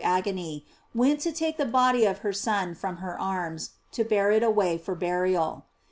587 0.01 0.17
agony, 0.39 0.65
went 0.95 1.19
to 1.19 1.31
take 1.31 1.57
the 1.57 1.63
body 1.65 2.05
of 2.05 2.17
her 2.25 2.33
Son 2.33 2.73
from 2.73 2.97
her 2.97 3.21
arms, 3.21 3.73
to 3.91 4.03
bear 4.03 4.31
it 4.31 4.41
away 4.41 4.75
for 4.79 4.95
burial. 4.95 5.65